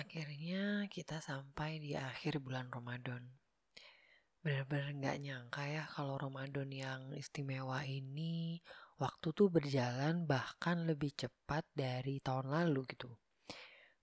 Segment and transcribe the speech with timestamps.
[0.00, 3.20] Akhirnya kita sampai di akhir bulan Ramadan.
[4.40, 8.64] Benar-benar nggak nyangka ya kalau Ramadan yang istimewa ini
[8.96, 13.12] waktu tuh berjalan bahkan lebih cepat dari tahun lalu gitu.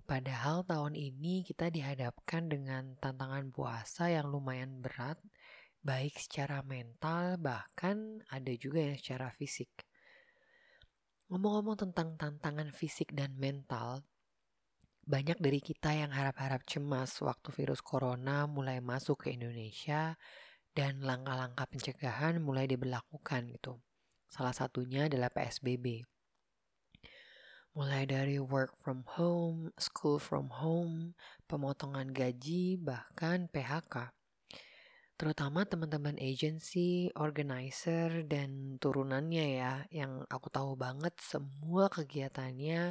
[0.05, 5.17] Padahal tahun ini kita dihadapkan dengan tantangan puasa yang lumayan berat,
[5.81, 9.73] baik secara mental bahkan ada juga yang secara fisik.
[11.33, 14.05] Ngomong-ngomong tentang tantangan fisik dan mental,
[15.07, 20.19] banyak dari kita yang harap-harap cemas waktu virus corona mulai masuk ke Indonesia
[20.75, 23.79] dan langkah-langkah pencegahan mulai diberlakukan gitu.
[24.27, 26.03] Salah satunya adalah PSBB.
[27.71, 31.15] Mulai dari work from home, school from home,
[31.47, 34.16] pemotongan gaji, bahkan PHK
[35.19, 36.91] terutama teman-teman agency,
[37.25, 38.49] organizer, dan
[38.83, 42.81] turunannya ya, yang aku tahu banget semua kegiatannya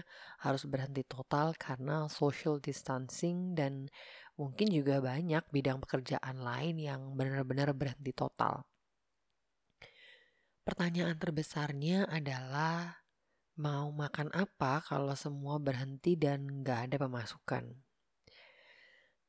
[0.45, 3.73] harus berhenti total karena social distancing dan
[4.41, 8.55] mungkin juga banyak bidang pekerjaan lain yang benar-benar berhenti total.
[10.66, 12.80] Pertanyaan terbesarnya adalah
[13.65, 17.65] mau makan apa kalau semua berhenti dan nggak ada pemasukan?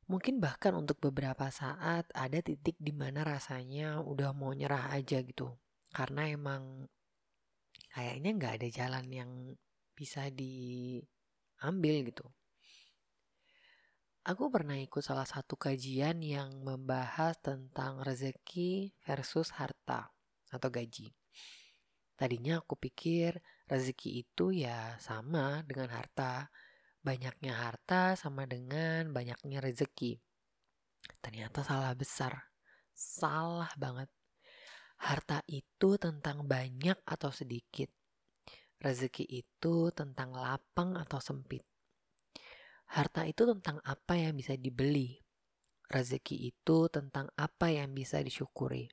[0.08, 5.52] Mungkin bahkan untuk beberapa saat ada titik di mana rasanya udah mau nyerah aja gitu.
[5.92, 6.88] Karena emang
[7.92, 9.32] kayaknya nggak ada jalan yang
[9.92, 12.26] bisa diambil gitu.
[14.28, 20.12] Aku pernah ikut salah satu kajian yang membahas tentang rezeki versus harta
[20.52, 21.16] atau gaji.
[22.16, 23.40] Tadinya aku pikir
[23.72, 26.52] rezeki itu ya sama dengan harta,
[27.08, 30.20] Banyaknya harta sama dengan banyaknya rezeki.
[31.24, 32.52] Ternyata salah besar.
[32.92, 34.12] Salah banget.
[35.00, 37.88] Harta itu tentang banyak atau sedikit.
[38.84, 41.64] Rezeki itu tentang lapang atau sempit.
[42.92, 45.16] Harta itu tentang apa yang bisa dibeli.
[45.88, 48.92] Rezeki itu tentang apa yang bisa disyukuri.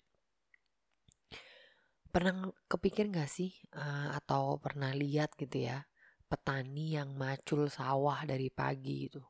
[2.14, 5.82] Pernah kepikir gak sih uh, atau pernah lihat gitu ya
[6.26, 9.22] petani yang macul sawah dari pagi itu.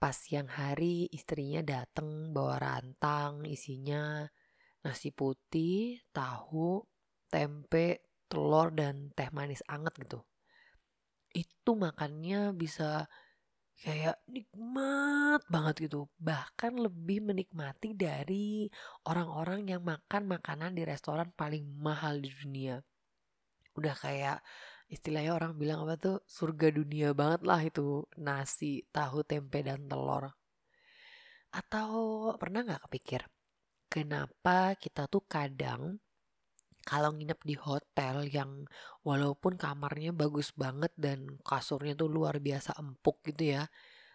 [0.00, 4.24] Pas siang hari istrinya datang bawa rantang isinya
[4.80, 6.80] nasi putih, tahu,
[7.28, 10.20] tempe, telur dan teh manis anget gitu.
[11.36, 13.04] Itu makannya bisa
[13.80, 16.08] kayak nikmat banget gitu.
[16.16, 18.68] Bahkan lebih menikmati dari
[19.08, 22.80] orang-orang yang makan makanan di restoran paling mahal di dunia.
[23.76, 24.44] Udah kayak
[24.90, 30.26] istilahnya orang bilang apa tuh surga dunia banget lah itu nasi, tahu, tempe dan telur.
[31.54, 31.90] Atau
[32.36, 33.22] pernah nggak kepikir
[33.90, 35.98] kenapa kita tuh kadang
[36.82, 38.64] kalau nginep di hotel yang
[39.06, 43.68] walaupun kamarnya bagus banget dan kasurnya tuh luar biasa empuk gitu ya,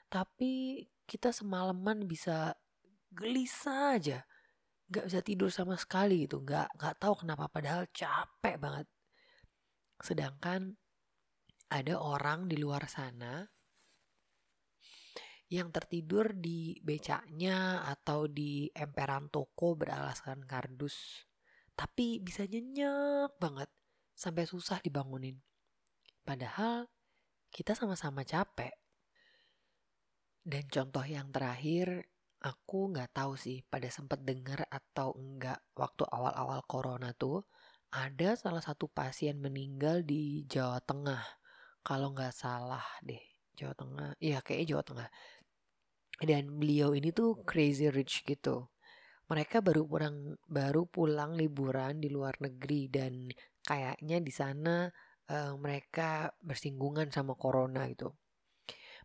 [0.09, 2.57] tapi kita semalaman bisa
[3.13, 4.19] gelisah aja,
[4.89, 8.87] nggak bisa tidur sama sekali gitu, nggak nggak tahu kenapa padahal capek banget.
[9.99, 10.75] Sedangkan
[11.71, 13.43] ada orang di luar sana
[15.49, 21.27] yang tertidur di becaknya atau di emperan toko beralaskan kardus.
[21.75, 23.69] Tapi bisa nyenyak banget
[24.15, 25.37] sampai susah dibangunin.
[26.25, 26.89] Padahal
[27.53, 28.73] kita sama-sama capek.
[30.45, 32.09] Dan contoh yang terakhir,
[32.41, 37.45] aku nggak tahu sih pada sempat dengar atau enggak waktu awal-awal corona tuh
[37.95, 41.23] ada salah satu pasien meninggal di Jawa Tengah.
[41.79, 43.23] Kalau nggak salah deh,
[43.55, 44.09] Jawa Tengah.
[44.19, 45.09] Iya, kayaknya Jawa Tengah.
[46.19, 48.67] Dan beliau ini tuh crazy rich gitu.
[49.31, 53.31] Mereka baru pulang baru pulang liburan di luar negeri dan
[53.63, 54.91] kayaknya di sana
[55.31, 58.11] uh, mereka bersinggungan sama corona gitu.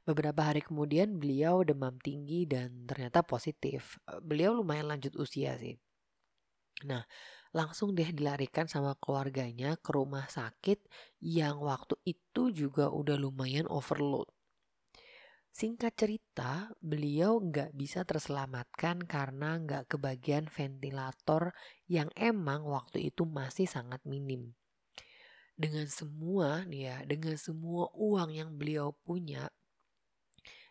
[0.03, 4.03] Beberapa hari kemudian beliau demam tinggi dan ternyata positif.
[4.25, 5.79] Beliau lumayan lanjut usia sih.
[6.89, 7.05] Nah,
[7.51, 10.87] langsung deh dilarikan sama keluarganya ke rumah sakit
[11.19, 14.31] yang waktu itu juga udah lumayan overload.
[15.51, 21.51] Singkat cerita, beliau nggak bisa terselamatkan karena nggak kebagian ventilator
[21.91, 24.55] yang emang waktu itu masih sangat minim.
[25.59, 29.51] Dengan semua ya, dengan semua uang yang beliau punya,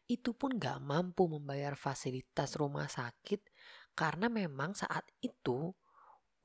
[0.09, 3.45] itu pun nggak mampu membayar fasilitas rumah sakit
[3.93, 5.75] karena memang saat itu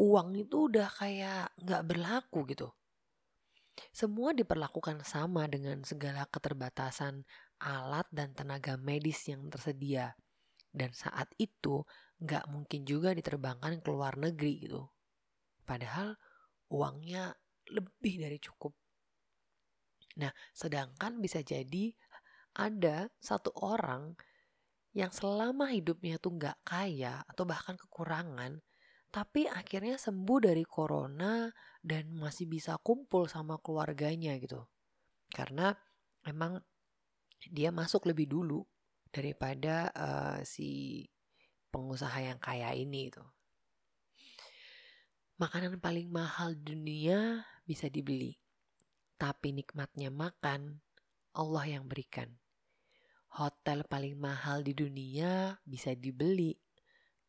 [0.00, 2.68] uang itu udah kayak nggak berlaku gitu.
[3.90, 7.26] Semua diperlakukan sama dengan segala keterbatasan
[7.58, 10.14] alat dan tenaga medis yang tersedia.
[10.74, 11.86] Dan saat itu
[12.18, 14.82] nggak mungkin juga diterbangkan ke luar negeri gitu.
[15.62, 16.14] Padahal
[16.70, 17.34] uangnya
[17.70, 18.74] lebih dari cukup.
[20.18, 21.94] Nah, sedangkan bisa jadi
[22.54, 24.14] ada satu orang
[24.94, 28.62] yang selama hidupnya tuh nggak kaya atau bahkan kekurangan,
[29.14, 31.46] tapi akhirnya sembuh dari corona
[31.78, 34.66] dan masih bisa kumpul sama keluarganya gitu.
[35.30, 35.70] Karena
[36.26, 36.58] emang
[37.46, 38.66] dia masuk lebih dulu
[39.14, 41.06] daripada uh, si
[41.70, 43.22] pengusaha yang kaya ini itu.
[45.38, 48.34] Makanan paling mahal di dunia bisa dibeli,
[49.14, 50.82] tapi nikmatnya makan
[51.38, 52.34] Allah yang berikan.
[53.38, 56.58] Hotel paling mahal di dunia bisa dibeli,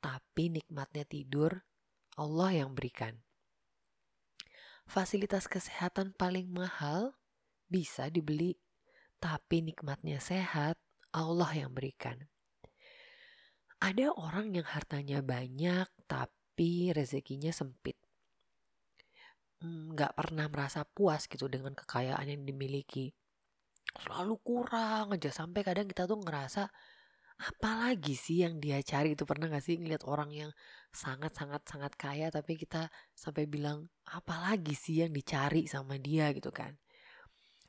[0.02, 1.62] tapi nikmatnya tidur
[2.16, 3.20] Allah yang berikan.
[4.88, 7.12] Fasilitas kesehatan paling mahal
[7.68, 8.56] bisa dibeli,
[9.20, 10.80] tapi nikmatnya sehat
[11.12, 12.32] Allah yang berikan.
[13.84, 18.00] Ada orang yang hartanya banyak tapi rezekinya sempit.
[19.60, 23.12] Hmm, nggak pernah merasa puas gitu dengan kekayaan yang dimiliki.
[24.00, 26.72] Selalu kurang aja sampai kadang kita tuh ngerasa
[27.40, 29.24] apalagi sih yang dia cari itu?
[29.28, 30.52] Pernah gak sih ngeliat orang yang
[30.96, 36.32] sangat sangat sangat kaya tapi kita sampai bilang apalagi sih yang dicari sama dia?
[36.32, 36.76] Gitu kan.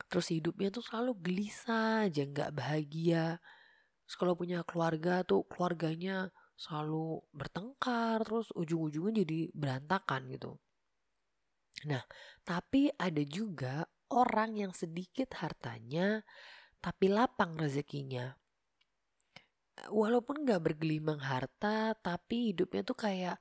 [0.07, 3.41] Terus hidupnya tuh selalu gelisah aja nggak bahagia.
[4.07, 10.51] Terus kalau punya keluarga tuh keluarganya selalu bertengkar terus ujung-ujungnya jadi berantakan gitu.
[11.85, 12.01] Nah
[12.47, 16.23] tapi ada juga orang yang sedikit hartanya
[16.79, 18.31] tapi lapang rezekinya
[19.91, 23.37] walaupun gak bergelimang harta, tapi hidupnya tuh kayak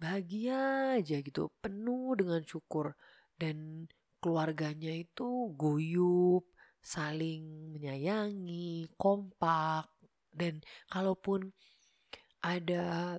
[0.00, 2.96] bahagia aja gitu, penuh dengan syukur.
[3.36, 3.86] Dan
[4.18, 6.48] keluarganya itu guyup,
[6.80, 9.90] saling menyayangi, kompak.
[10.34, 11.52] Dan kalaupun
[12.40, 13.16] ada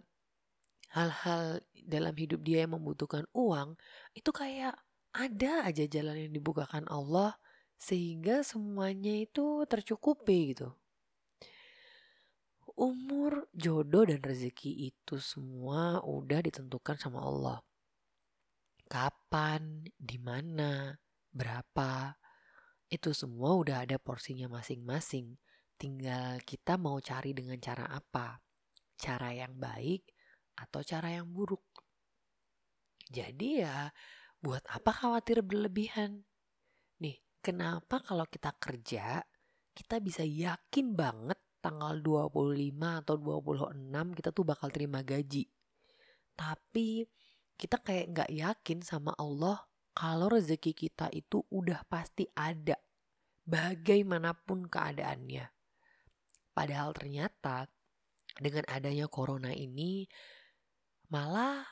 [0.91, 3.77] hal-hal dalam hidup dia yang membutuhkan uang,
[4.17, 4.75] itu kayak
[5.15, 7.39] ada aja jalan yang dibukakan Allah
[7.79, 10.75] sehingga semuanya itu tercukupi gitu
[12.75, 17.59] umur, jodoh, dan rezeki itu semua udah ditentukan sama Allah.
[18.85, 20.93] Kapan, di mana,
[21.31, 22.13] berapa,
[22.91, 25.35] itu semua udah ada porsinya masing-masing.
[25.75, 28.39] Tinggal kita mau cari dengan cara apa.
[28.95, 30.07] Cara yang baik
[30.55, 31.63] atau cara yang buruk.
[33.11, 33.91] Jadi ya
[34.39, 36.23] buat apa khawatir berlebihan?
[37.01, 39.19] Nih, kenapa kalau kita kerja,
[39.75, 45.49] kita bisa yakin banget tanggal 25 atau 26 kita tuh bakal terima gaji.
[46.37, 47.01] Tapi
[47.57, 49.65] kita kayak nggak yakin sama Allah
[49.97, 52.77] kalau rezeki kita itu udah pasti ada.
[53.45, 55.45] Bagaimanapun keadaannya.
[56.53, 57.65] Padahal ternyata
[58.37, 60.05] dengan adanya corona ini
[61.09, 61.65] malah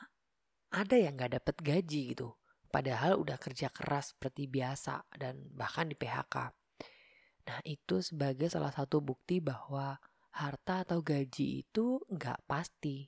[0.74, 2.34] ada yang nggak dapat gaji gitu.
[2.66, 6.63] Padahal udah kerja keras seperti biasa dan bahkan di PHK.
[7.44, 10.00] Nah itu sebagai salah satu bukti bahwa
[10.34, 13.06] harta atau gaji itu nggak pasti,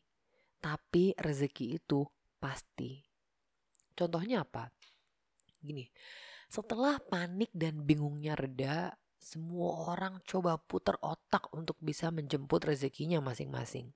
[0.60, 2.04] tapi rezeki itu
[2.36, 3.00] pasti.
[3.96, 4.68] Contohnya apa?
[5.58, 5.88] Gini,
[6.46, 13.90] setelah panik dan bingungnya reda, semua orang coba putar otak untuk bisa menjemput rezekinya masing-masing.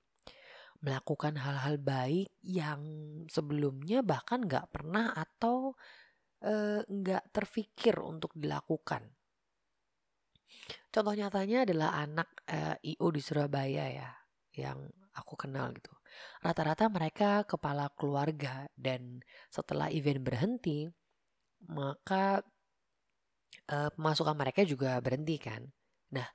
[0.80, 2.80] Melakukan hal-hal baik yang
[3.28, 5.76] sebelumnya bahkan nggak pernah atau
[6.40, 9.19] eh, nggak uh, terfikir untuk dilakukan
[10.90, 14.10] Contoh nyatanya adalah anak uh, eh, IO di Surabaya ya,
[14.56, 15.94] yang aku kenal gitu.
[16.42, 20.90] Rata-rata mereka kepala keluarga dan setelah event berhenti,
[21.70, 22.42] maka
[23.70, 25.62] uh, pemasukan mereka juga berhenti kan.
[26.10, 26.26] Nah,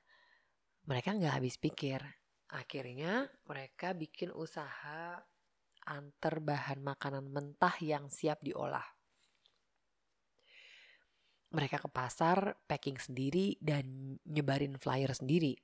[0.88, 2.00] mereka nggak habis pikir.
[2.46, 5.18] Akhirnya mereka bikin usaha
[5.86, 8.95] antar bahan makanan mentah yang siap diolah
[11.56, 15.56] mereka ke pasar, packing sendiri, dan nyebarin flyer sendiri.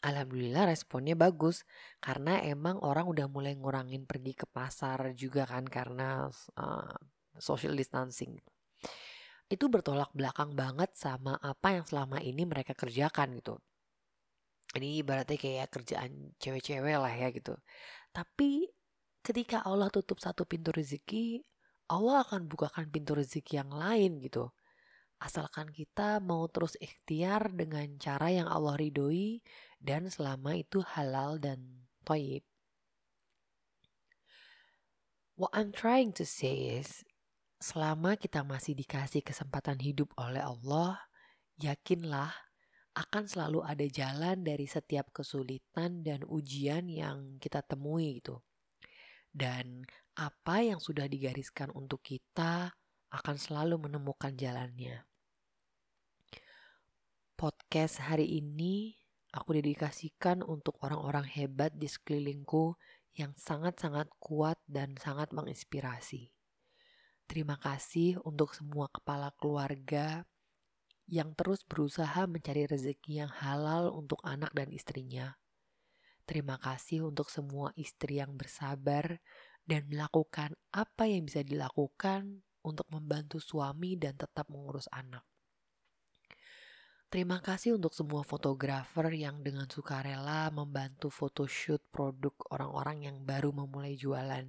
[0.00, 1.68] Alhamdulillah responnya bagus
[2.00, 6.24] karena emang orang udah mulai ngurangin pergi ke pasar juga kan karena
[6.56, 6.96] uh,
[7.36, 8.40] social distancing.
[9.44, 13.60] Itu bertolak belakang banget sama apa yang selama ini mereka kerjakan gitu.
[14.72, 17.52] Ini ibaratnya kayak kerjaan cewek-cewek lah ya gitu.
[18.08, 18.72] Tapi
[19.20, 21.44] ketika Allah tutup satu pintu rezeki,
[21.90, 24.54] Allah akan bukakan pintu rezeki yang lain gitu.
[25.20, 29.44] Asalkan kita mau terus ikhtiar dengan cara yang Allah ridhoi
[29.76, 32.40] dan selama itu halal dan toyib.
[35.36, 37.04] What I'm trying to say is,
[37.60, 41.00] selama kita masih dikasih kesempatan hidup oleh Allah,
[41.60, 42.32] yakinlah
[42.96, 48.40] akan selalu ada jalan dari setiap kesulitan dan ujian yang kita temui itu.
[49.28, 49.84] Dan
[50.16, 52.72] apa yang sudah digariskan untuk kita
[53.12, 55.09] akan selalu menemukan jalannya.
[57.40, 59.00] Podcast hari ini
[59.32, 62.76] aku dedikasikan untuk orang-orang hebat di sekelilingku
[63.16, 66.36] yang sangat-sangat kuat dan sangat menginspirasi.
[67.24, 70.28] Terima kasih untuk semua kepala keluarga
[71.08, 75.40] yang terus berusaha mencari rezeki yang halal untuk anak dan istrinya.
[76.28, 79.16] Terima kasih untuk semua istri yang bersabar
[79.64, 85.29] dan melakukan apa yang bisa dilakukan untuk membantu suami dan tetap mengurus anak.
[87.10, 93.98] Terima kasih untuk semua fotografer yang dengan sukarela membantu photoshoot produk orang-orang yang baru memulai
[93.98, 94.46] jualan.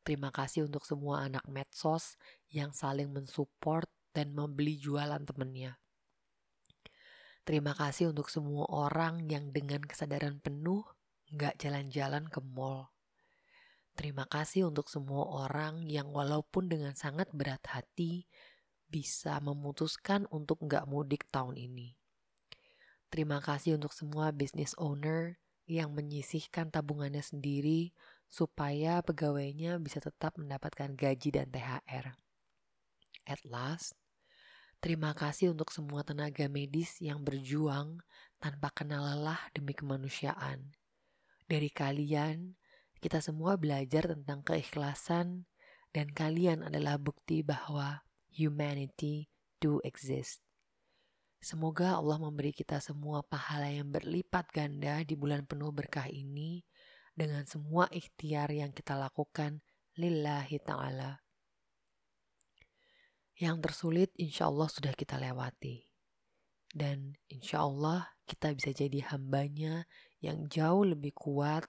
[0.00, 2.16] Terima kasih untuk semua anak medsos
[2.48, 3.84] yang saling mensupport
[4.16, 5.76] dan membeli jualan temennya.
[7.44, 10.88] Terima kasih untuk semua orang yang dengan kesadaran penuh
[11.36, 12.96] nggak jalan-jalan ke mall.
[13.92, 18.24] Terima kasih untuk semua orang yang walaupun dengan sangat berat hati
[18.86, 21.98] bisa memutuskan untuk nggak mudik tahun ini.
[23.06, 27.90] Terima kasih untuk semua business owner yang menyisihkan tabungannya sendiri
[28.30, 32.14] supaya pegawainya bisa tetap mendapatkan gaji dan THR.
[33.26, 33.98] At last,
[34.78, 37.98] terima kasih untuk semua tenaga medis yang berjuang
[38.38, 40.74] tanpa kenal lelah demi kemanusiaan.
[41.46, 42.54] Dari kalian,
[43.02, 45.46] kita semua belajar tentang keikhlasan
[45.90, 48.05] dan kalian adalah bukti bahwa
[48.36, 50.44] humanity do exist.
[51.40, 56.60] Semoga Allah memberi kita semua pahala yang berlipat ganda di bulan penuh berkah ini
[57.16, 59.64] dengan semua ikhtiar yang kita lakukan
[59.96, 61.24] lillahi ta'ala.
[63.36, 65.88] Yang tersulit insya Allah sudah kita lewati.
[66.76, 69.88] Dan insya Allah kita bisa jadi hambanya
[70.20, 71.64] yang jauh lebih kuat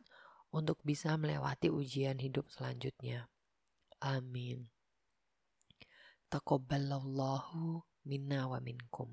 [0.52, 3.32] untuk bisa melewati ujian hidup selanjutnya.
[4.04, 4.77] Amin.
[6.32, 9.10] Taqabbalallahu minna wa minkum.